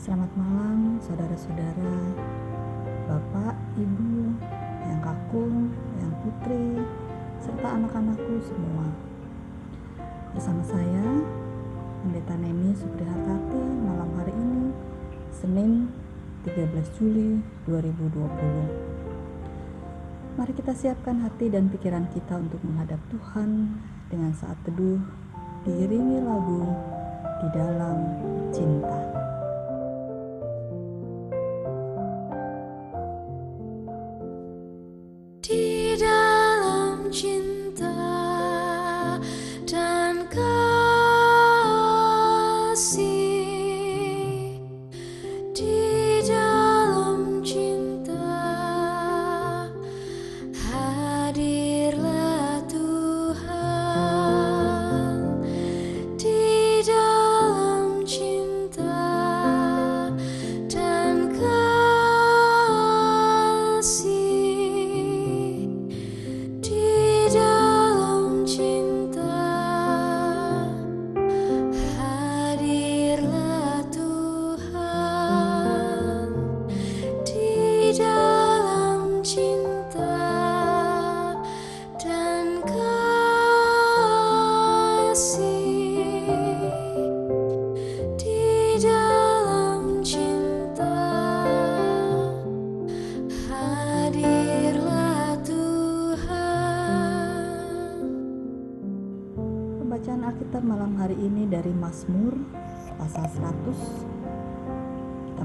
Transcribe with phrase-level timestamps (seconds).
[0.00, 1.92] Selamat malam, saudara-saudara,
[3.04, 4.32] bapak, ibu,
[4.88, 6.80] yang kakung, yang putri,
[7.36, 8.96] serta anak-anakku semua.
[10.32, 11.04] Bersama saya,
[12.00, 14.72] Pendeta Nemi Suprihartati malam hari ini,
[15.36, 15.92] Senin
[16.48, 17.36] 13 Juli
[17.68, 20.40] 2020.
[20.40, 23.76] Mari kita siapkan hati dan pikiran kita untuk menghadap Tuhan
[24.08, 24.96] dengan saat teduh
[25.68, 26.64] diiringi lagu
[27.44, 28.00] di dalam
[28.48, 29.19] cinta.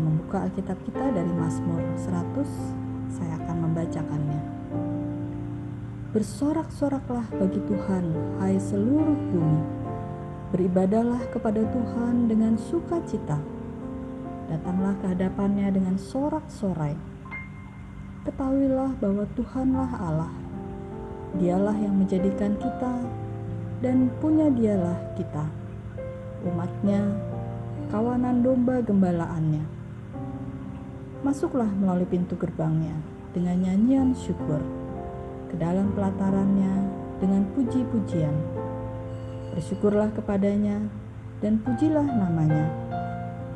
[0.06, 2.46] Membuka Alkitab kita dari Mazmur 100.
[3.10, 4.42] Saya akan membacakannya.
[6.14, 8.06] Bersorak-soraklah bagi Tuhan,
[8.40, 9.62] hai seluruh bumi.
[10.54, 13.42] Beribadalah kepada Tuhan dengan sukacita.
[14.46, 16.94] Datanglah ke hadapannya dengan sorak-sorai.
[18.24, 20.34] Ketahuilah bahwa Tuhanlah Allah.
[21.36, 22.94] Dialah yang menjadikan kita
[23.84, 25.44] dan punya dialah kita,
[26.48, 27.04] umatnya,
[27.92, 29.75] kawanan domba gembalaannya.
[31.26, 32.94] Masuklah melalui pintu gerbangnya
[33.34, 34.62] dengan nyanyian syukur,
[35.50, 36.86] ke dalam pelatarannya
[37.18, 38.38] dengan puji-pujian.
[39.50, 40.86] Bersyukurlah kepadanya
[41.42, 42.70] dan pujilah namanya,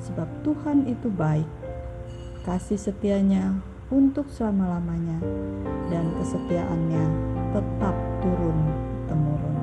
[0.02, 1.46] sebab Tuhan itu baik,
[2.42, 3.62] kasih setianya
[3.94, 5.22] untuk selama-lamanya,
[5.94, 7.06] dan kesetiaannya
[7.54, 7.94] tetap
[8.26, 9.58] turun-temurun.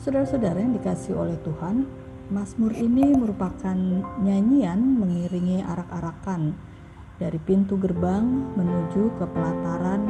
[0.00, 1.84] Saudara-saudara yang dikasih oleh Tuhan,
[2.32, 3.76] Mazmur ini merupakan
[4.24, 6.56] nyanyian mengiringi arak-arakan
[7.20, 8.24] dari pintu gerbang
[8.56, 10.08] menuju ke pelataran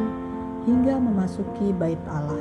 [0.62, 2.38] hingga memasuki bait Allah.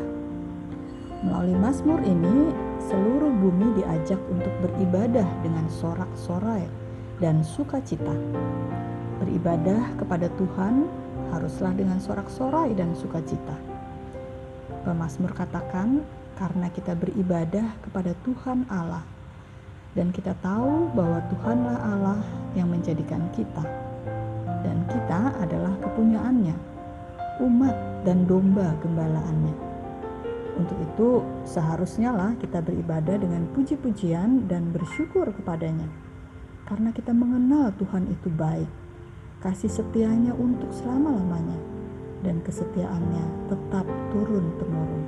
[1.25, 2.53] Melalui Mazmur ini,
[2.85, 6.69] seluruh bumi diajak untuk beribadah dengan sorak-sorai
[7.17, 8.13] dan sukacita.
[9.25, 10.85] Beribadah kepada Tuhan
[11.33, 13.57] haruslah dengan sorak-sorai dan sukacita.
[14.85, 16.05] Pemazmur katakan,
[16.37, 19.12] karena kita beribadah kepada Tuhan Allah
[19.93, 22.19] dan kita tahu bahwa Tuhanlah Allah
[22.57, 23.61] yang menjadikan kita.
[24.63, 26.55] Dan kita adalah kepunyaannya
[27.41, 29.55] umat dan domba gembalaannya.
[30.53, 31.09] Untuk itu
[31.49, 35.89] seharusnya lah kita beribadah dengan puji-pujian dan bersyukur kepadanya.
[36.69, 38.69] Karena kita mengenal Tuhan itu baik
[39.43, 41.59] kasih setianya untuk selama-lamanya
[42.23, 43.83] dan kesetiaannya tetap
[44.15, 45.03] turun temurun.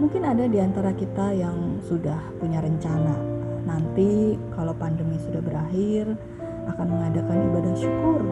[0.00, 3.20] Mungkin ada di antara kita yang sudah punya rencana
[3.68, 6.16] nanti kalau pandemi sudah berakhir
[6.72, 8.24] akan mengadakan ibadah syukur,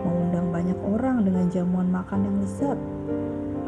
[0.00, 2.78] mengundang banyak orang dengan jamuan makan yang lezat.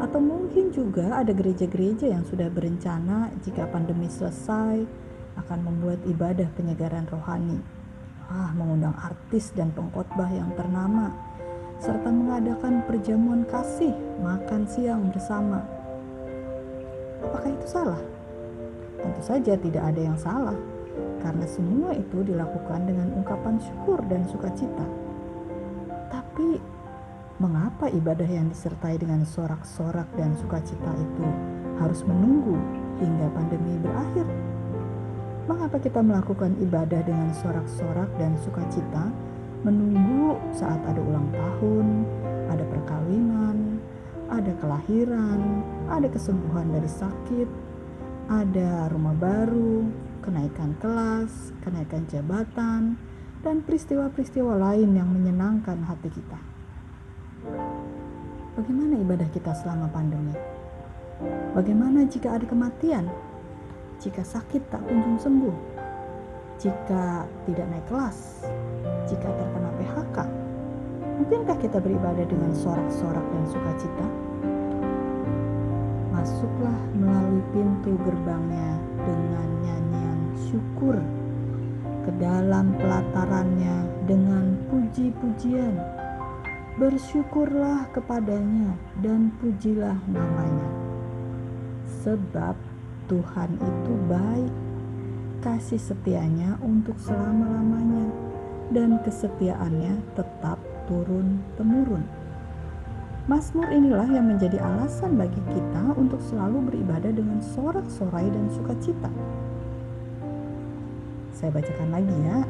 [0.01, 4.81] Atau mungkin juga ada gereja-gereja yang sudah berencana jika pandemi selesai
[5.37, 7.61] akan membuat ibadah penyegaran rohani.
[8.33, 11.13] Ah, mengundang artis dan pengkhotbah yang ternama
[11.77, 13.93] serta mengadakan perjamuan kasih,
[14.25, 15.77] makan siang bersama
[17.23, 18.01] Apakah itu salah?
[18.97, 20.57] Tentu saja tidak ada yang salah,
[21.21, 24.85] karena semua itu dilakukan dengan ungkapan syukur dan sukacita.
[26.09, 26.57] Tapi,
[27.37, 31.27] mengapa ibadah yang disertai dengan sorak-sorak dan sukacita itu
[31.77, 32.57] harus menunggu
[32.97, 34.25] hingga pandemi berakhir?
[35.47, 39.07] Mengapa kita melakukan ibadah dengan sorak-sorak dan sukacita
[39.63, 41.87] menunggu saat ada ulang tahun,
[42.51, 43.79] ada perkawinan,
[44.27, 45.39] ada kelahiran,
[45.87, 47.49] ada kesembuhan dari sakit,
[48.27, 49.87] ada rumah baru,
[50.21, 52.99] kenaikan kelas, kenaikan jabatan,
[53.41, 56.39] dan peristiwa-peristiwa lain yang menyenangkan hati kita.
[58.59, 60.35] Bagaimana ibadah kita selama pandemi?
[61.55, 63.07] Bagaimana jika ada kematian?
[63.97, 65.77] Jika sakit tak kunjung sembuh?
[66.57, 68.49] jika tidak naik kelas,
[69.05, 70.17] jika terkena PHK?
[71.21, 74.26] Mungkinkah kita beribadah dengan sorak-sorak dan sukacita?
[76.17, 80.19] Masuklah melalui pintu gerbangnya dengan nyanyian
[80.49, 80.97] syukur
[82.01, 85.77] ke dalam pelatarannya dengan puji-pujian.
[86.81, 88.73] Bersyukurlah kepadanya
[89.05, 90.69] dan pujilah namanya.
[92.01, 92.57] Sebab
[93.05, 94.53] Tuhan itu baik,
[95.45, 98.09] kasih setianya untuk selama-lamanya,
[98.73, 100.57] dan kesetiaannya tetap
[100.89, 102.26] turun-temurun.
[103.27, 109.11] Mazmur inilah yang menjadi alasan bagi kita untuk selalu beribadah dengan sorak-sorai dan sukacita.
[111.35, 112.47] Saya bacakan lagi ya,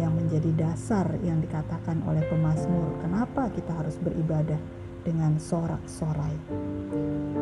[0.00, 2.96] yang menjadi dasar yang dikatakan oleh pemazmur.
[3.04, 4.56] Kenapa kita harus beribadah
[5.04, 6.36] dengan sorak-sorai?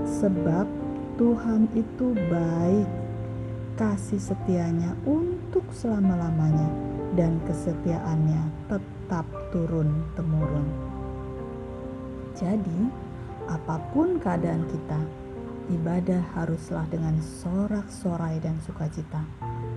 [0.02, 0.66] Sebab
[1.14, 2.90] Tuhan itu baik,
[3.78, 6.66] kasih setianya untuk selama-lamanya,
[7.14, 10.93] dan kesetiaannya tetap turun-temurun.
[12.34, 12.90] Jadi,
[13.46, 14.98] apa pun keadaan kita,
[15.70, 19.22] ibadah haruslah dengan sorak-sorai dan sukacita,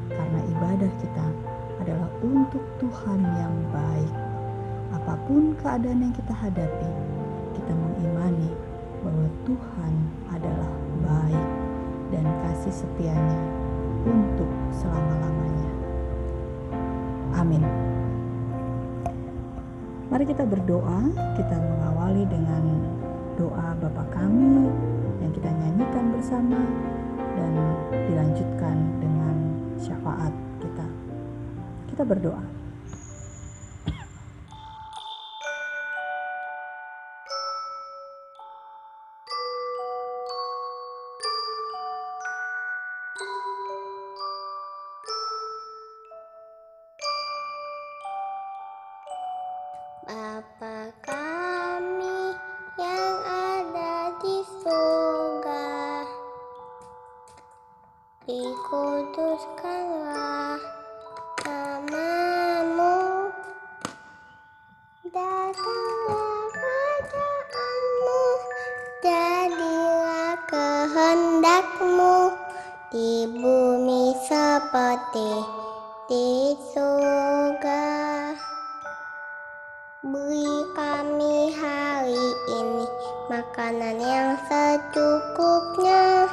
[0.09, 1.27] karena ibadah kita
[1.77, 4.13] adalah untuk Tuhan yang baik.
[4.89, 6.89] Apa pun keadaan yang kita hadapi,
[7.61, 8.49] kita mengimani
[9.05, 9.93] bahwa Tuhan
[10.33, 10.71] adalah
[11.05, 11.47] baik
[12.09, 13.41] dan kasih setianya
[14.01, 15.71] untuk selama-lamanya.
[17.37, 17.96] Amin.
[20.17, 22.65] Mari kita berdoa, kita mengawali dengan
[23.37, 24.65] doa Bapa kami
[25.21, 26.57] yang kita nyanyikan bersama
[27.37, 27.53] dan
[28.09, 29.37] dilanjutkan dengan
[29.77, 30.89] syafaat kita.
[31.93, 32.46] Kita berdoa.
[54.87, 56.07] Surga,
[58.23, 60.55] dikuduskanlah
[61.43, 63.27] namamu,
[65.11, 68.23] datanglah kerajaanmu,
[69.03, 72.31] jadilah kehendakmu
[72.95, 75.31] di bumi seperti
[76.07, 77.91] di surga.
[80.07, 82.87] Beri kami hari ini
[83.27, 86.27] makanan yang secukupnya.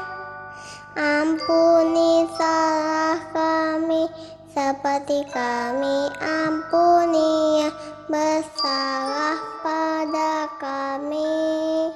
[0.94, 4.06] Ampuni salah kami
[4.54, 7.74] seperti kami ampuni yang
[8.06, 11.90] bersalah pada kami.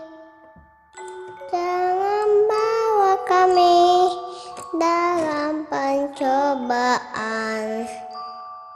[1.48, 4.10] Jangan bawa kami
[4.74, 7.38] dalam pencobaan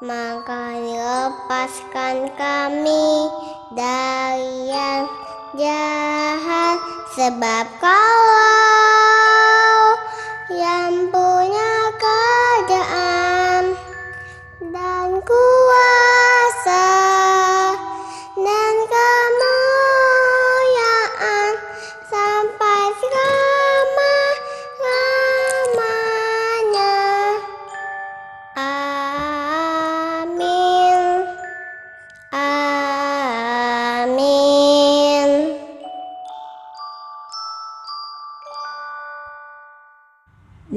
[0.03, 3.31] maka lepaskan kami
[3.75, 5.07] dari yang
[5.55, 8.72] jahat sebab kalau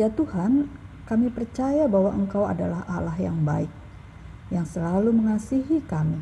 [0.06, 0.70] Ya Tuhan,
[1.10, 3.74] kami percaya bahwa Engkau adalah Allah yang baik,
[4.54, 6.22] yang selalu mengasihi kami.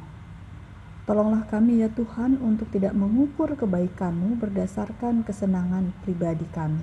[1.03, 6.79] Tolonglah kami ya Tuhan untuk tidak mengukur kebaikan-Mu berdasarkan kesenangan pribadi kami.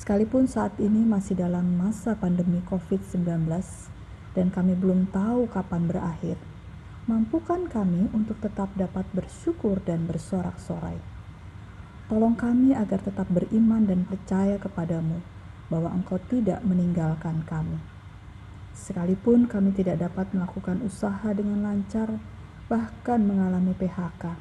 [0.00, 3.44] Sekalipun saat ini masih dalam masa pandemi COVID-19
[4.32, 6.40] dan kami belum tahu kapan berakhir,
[7.04, 10.96] mampukan kami untuk tetap dapat bersyukur dan bersorak-sorai.
[12.08, 15.33] Tolong kami agar tetap beriman dan percaya kepadamu
[15.72, 17.80] bahwa Engkau tidak meninggalkan kami.
[18.74, 22.18] Sekalipun kami tidak dapat melakukan usaha dengan lancar,
[22.66, 24.34] bahkan mengalami PHK,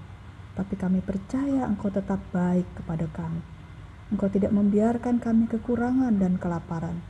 [0.57, 3.41] tapi kami percaya Engkau tetap baik kepada kami.
[4.13, 7.01] Engkau tidak membiarkan kami kekurangan dan kelaparan.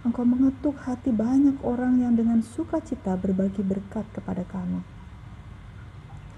[0.00, 4.80] Engkau mengetuk hati banyak orang yang dengan sukacita berbagi berkat kepada kami.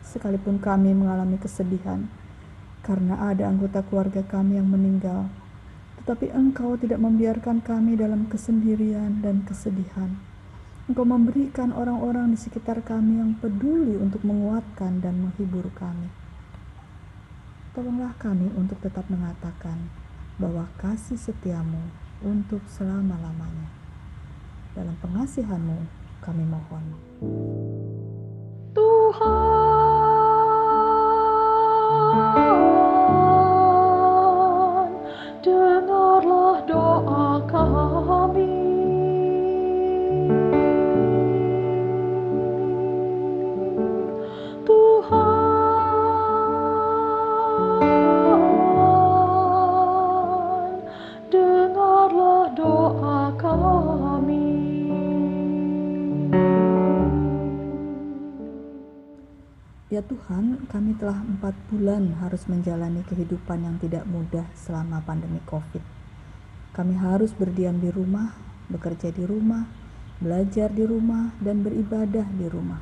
[0.02, 2.10] Sekalipun kami mengalami kesedihan
[2.82, 5.30] karena ada anggota keluarga kami yang meninggal,
[6.02, 10.18] tetapi Engkau tidak membiarkan kami dalam kesendirian dan kesedihan.
[10.90, 16.10] Engkau memberikan orang-orang di sekitar kami yang peduli untuk menguatkan dan menghibur kami.
[17.70, 19.78] Tolonglah kami untuk tetap mengatakan
[20.42, 21.86] bahwa kasih setiamu
[22.26, 23.70] untuk selama-lamanya.
[24.74, 25.86] Dalam pengasihan-Mu
[26.18, 26.98] kami mohon.
[28.74, 29.32] Tuhan,
[61.82, 65.82] bulan harus menjalani kehidupan yang tidak mudah selama pandemi COVID.
[66.78, 68.38] Kami harus berdiam di rumah,
[68.70, 69.66] bekerja di rumah,
[70.22, 72.78] belajar di rumah, dan beribadah di rumah.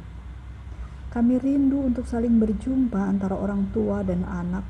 [1.16, 4.68] Kami rindu untuk saling berjumpa antara orang tua dan anak,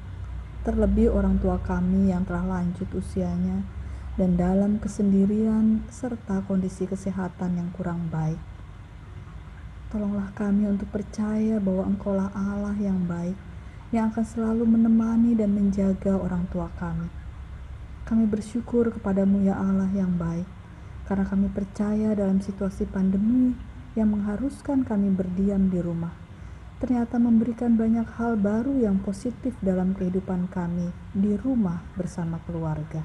[0.63, 3.67] terlebih orang tua kami yang telah lanjut usianya
[4.15, 8.39] dan dalam kesendirian serta kondisi kesehatan yang kurang baik.
[9.91, 13.50] Tolonglah kami untuk percaya bahwa Engkaulah Allah yang baik,
[13.91, 17.11] yang akan selalu menemani dan menjaga orang tua kami.
[18.07, 20.47] Kami bersyukur kepadamu ya Allah yang baik,
[21.07, 23.55] karena kami percaya dalam situasi pandemi
[23.99, 26.15] yang mengharuskan kami berdiam di rumah.
[26.81, 33.05] Ternyata memberikan banyak hal baru yang positif dalam kehidupan kami di rumah bersama keluarga.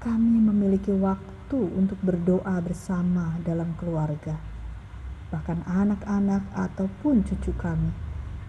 [0.00, 4.38] Kami memiliki waktu untuk berdoa bersama dalam keluarga
[5.28, 7.92] bahkan anak-anak ataupun cucu kami,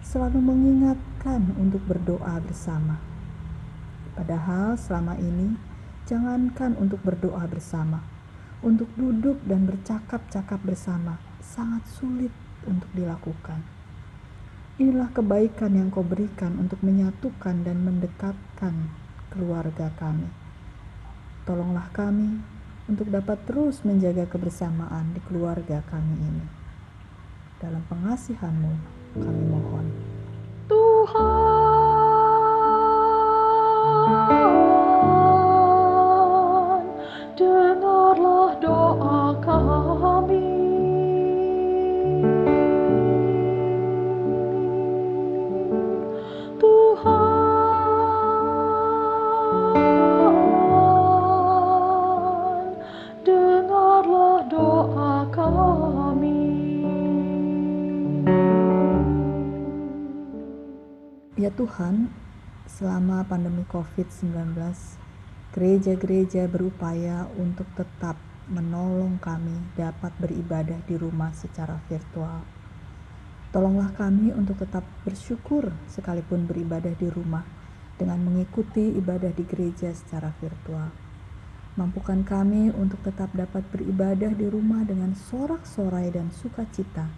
[0.00, 2.98] selalu mengingatkan untuk berdoa bersama.
[4.16, 5.54] Padahal selama ini,
[6.08, 8.02] jangankan untuk berdoa bersama,
[8.60, 12.32] untuk duduk dan bercakap-cakap bersama sangat sulit
[12.68, 13.64] untuk dilakukan.
[14.80, 18.74] Inilah kebaikan yang kau berikan untuk menyatukan dan mendekatkan
[19.28, 20.28] keluarga kami.
[21.44, 22.40] Tolonglah kami
[22.88, 26.46] untuk dapat terus menjaga kebersamaan di keluarga kami ini.
[27.60, 29.86] Dalam pengasihan-Mu kami mohon.
[30.70, 31.39] Tuhan,
[61.40, 62.12] Ya Tuhan,
[62.68, 64.60] selama pandemi COVID-19,
[65.56, 72.44] gereja-gereja berupaya untuk tetap menolong kami dapat beribadah di rumah secara virtual.
[73.56, 77.48] Tolonglah kami untuk tetap bersyukur sekalipun beribadah di rumah
[77.96, 80.92] dengan mengikuti ibadah di gereja secara virtual.
[81.80, 87.08] Mampukan kami untuk tetap dapat beribadah di rumah dengan sorak-sorai dan sukacita,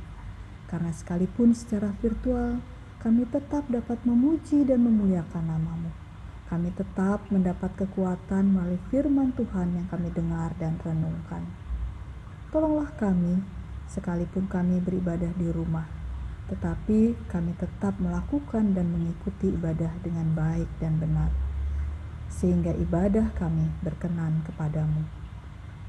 [0.70, 2.62] karena sekalipun secara virtual
[3.02, 5.90] kami tetap dapat memuji dan memuliakan namamu.
[6.46, 11.42] Kami tetap mendapat kekuatan melalui firman Tuhan yang kami dengar dan renungkan.
[12.54, 13.42] Tolonglah kami,
[13.90, 15.90] sekalipun kami beribadah di rumah,
[16.46, 21.34] tetapi kami tetap melakukan dan mengikuti ibadah dengan baik dan benar,
[22.30, 25.02] sehingga ibadah kami berkenan kepadamu.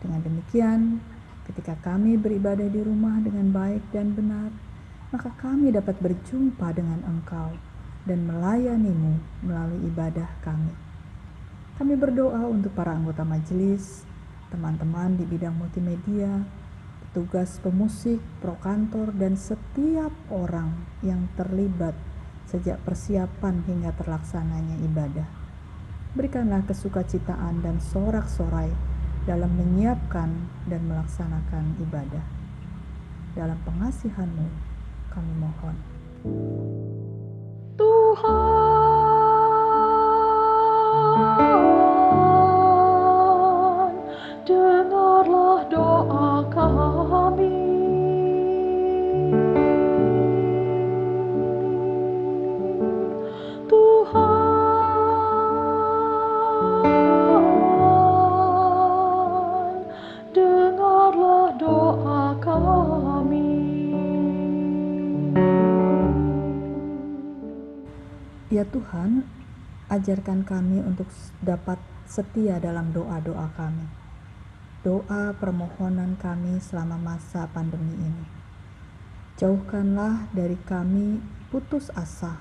[0.02, 0.98] Dengan demikian,
[1.46, 4.50] ketika kami beribadah di rumah dengan baik dan benar,
[5.14, 7.54] maka kami dapat berjumpa dengan Engkau
[8.10, 10.74] dan melayanimu melalui ibadah kami.
[11.78, 14.10] Kami berdoa untuk para anggota majelis,
[14.50, 16.42] teman-teman di bidang multimedia,
[17.06, 20.74] petugas pemusik, prokantor, dan setiap orang
[21.06, 21.94] yang terlibat
[22.50, 25.30] sejak persiapan hingga terlaksananya ibadah.
[26.18, 28.70] Berikanlah kesukacitaan dan sorak-sorai
[29.30, 30.30] dalam menyiapkan
[30.66, 32.26] dan melaksanakan ibadah.
[33.34, 34.73] Dalam pengasihanmu,
[35.14, 35.76] kami mohon.
[37.78, 38.73] Tuhan,
[68.94, 69.26] Tuhan,
[69.90, 71.10] ajarkan kami untuk
[71.42, 73.90] dapat setia dalam doa-doa kami.
[74.86, 78.22] Doa permohonan kami selama masa pandemi ini.
[79.42, 82.38] Jauhkanlah dari kami putus asa,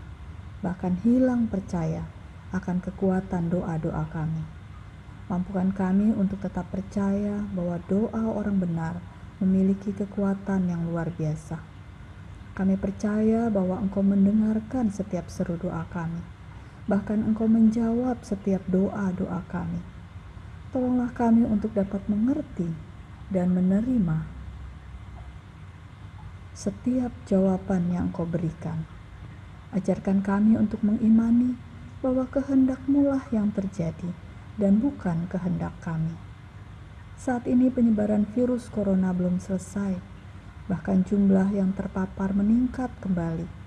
[0.61, 2.04] bahkan hilang percaya
[2.52, 4.44] akan kekuatan doa-doa kami.
[5.32, 9.00] Mampukan kami untuk tetap percaya bahwa doa orang benar
[9.40, 11.64] memiliki kekuatan yang luar biasa.
[12.52, 16.31] Kami percaya bahwa Engkau mendengarkan setiap seru doa kami.
[16.90, 19.78] Bahkan Engkau menjawab setiap doa-doa kami.
[20.74, 22.70] Tolonglah kami untuk dapat mengerti
[23.30, 24.42] dan menerima
[26.52, 28.84] setiap jawaban yang Engkau berikan.
[29.72, 31.56] Ajarkan kami untuk mengimani
[32.04, 34.12] bahwa kehendak-Mu lah yang terjadi
[34.60, 36.12] dan bukan kehendak kami.
[37.16, 39.96] Saat ini penyebaran virus corona belum selesai,
[40.66, 43.62] bahkan jumlah yang terpapar meningkat kembali.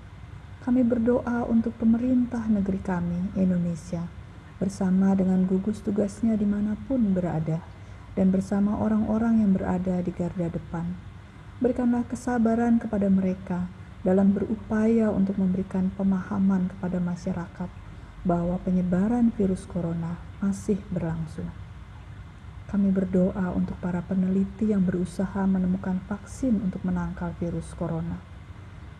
[0.66, 4.02] Kami berdoa untuk pemerintah negeri kami, Indonesia,
[4.58, 7.62] bersama dengan gugus tugasnya di mana pun berada,
[8.18, 10.98] dan bersama orang-orang yang berada di garda depan.
[11.62, 13.70] Berikanlah kesabaran kepada mereka
[14.02, 17.70] dalam berupaya untuk memberikan pemahaman kepada masyarakat
[18.26, 21.46] bahwa penyebaran virus corona masih berlangsung.
[22.66, 28.18] Kami berdoa untuk para peneliti yang berusaha menemukan vaksin untuk menangkal virus corona.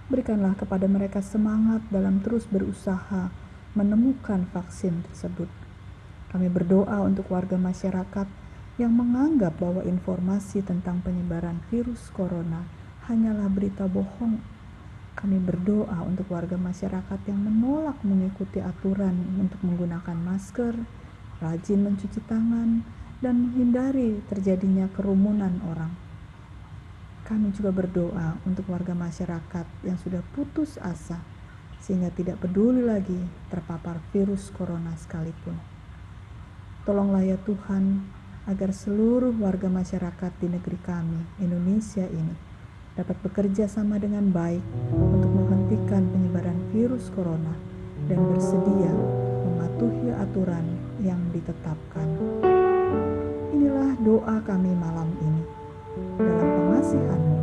[0.07, 3.27] Berikanlah kepada mereka semangat dalam terus berusaha
[3.75, 5.51] menemukan vaksin tersebut.
[6.31, 8.31] Kami berdoa untuk warga masyarakat
[8.79, 12.71] yang menganggap bahwa informasi tentang penyebaran virus corona
[13.11, 14.39] hanyalah berita bohong.
[15.19, 20.77] Kami berdoa untuk warga masyarakat yang menolak mengikuti aturan untuk menggunakan masker,
[21.43, 22.85] rajin mencuci tangan,
[23.19, 26.06] dan menghindari terjadinya kerumunan orang.
[27.27, 31.19] Kami juga berdoa untuk warga masyarakat yang sudah putus asa
[31.83, 33.19] sehingga tidak peduli lagi
[33.51, 35.59] terpapar virus corona sekalipun.
[36.87, 38.07] Tolonglah ya Tuhan
[38.47, 42.31] agar seluruh warga masyarakat di negeri kami, Indonesia ini,
[42.95, 44.63] dapat bekerja sama dengan baik
[44.95, 47.59] untuk menghentikan penyebaran virus corona
[48.07, 48.95] dan bersedia
[49.43, 50.67] mematuhi aturan
[51.03, 52.07] yang ditetapkan.
[53.51, 55.43] Inilah doa kami malam ini.
[56.23, 57.36] Dalam pengasihanmu kami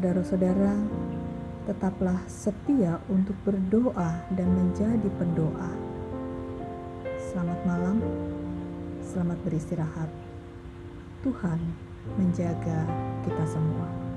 [0.00, 0.80] Saudara-saudara,
[1.68, 5.76] tetaplah setia untuk berdoa dan menjadi pendoa.
[7.20, 8.00] Selamat malam,
[9.04, 10.08] selamat beristirahat.
[11.20, 11.60] Tuhan
[12.16, 12.88] menjaga
[13.28, 14.09] kita semua.